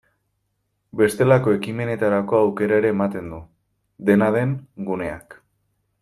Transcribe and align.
Bestelako 1.01 1.51
ekimenetarako 1.57 2.39
aukera 2.45 2.79
ere 2.83 2.91
ematen 2.95 3.27
du, 3.33 3.41
dena 4.11 4.31
den, 4.39 4.57
guneak. 4.93 5.37